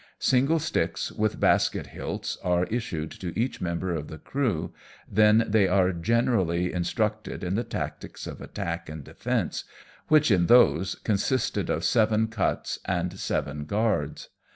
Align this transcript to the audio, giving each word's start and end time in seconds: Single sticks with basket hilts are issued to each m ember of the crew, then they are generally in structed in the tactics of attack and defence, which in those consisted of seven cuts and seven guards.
Single 0.17 0.57
sticks 0.57 1.11
with 1.11 1.39
basket 1.39 1.85
hilts 1.85 2.35
are 2.43 2.63
issued 2.71 3.11
to 3.11 3.39
each 3.39 3.61
m 3.61 3.67
ember 3.67 3.93
of 3.93 4.07
the 4.07 4.17
crew, 4.17 4.73
then 5.07 5.45
they 5.47 5.67
are 5.67 5.91
generally 5.93 6.73
in 6.73 6.81
structed 6.81 7.43
in 7.43 7.53
the 7.53 7.63
tactics 7.63 8.25
of 8.25 8.41
attack 8.41 8.89
and 8.89 9.03
defence, 9.03 9.63
which 10.07 10.31
in 10.31 10.47
those 10.47 10.95
consisted 10.95 11.69
of 11.69 11.83
seven 11.83 12.29
cuts 12.29 12.79
and 12.85 13.19
seven 13.19 13.65
guards. 13.65 14.29